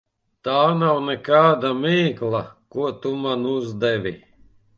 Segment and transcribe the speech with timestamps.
[0.45, 2.41] Tā nav nekāda mīkla,
[2.77, 4.17] ko tu man uzdevi.